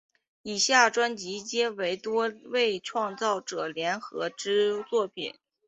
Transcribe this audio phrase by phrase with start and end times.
[0.41, 5.35] 以下专辑皆为多位创作者联合之作品。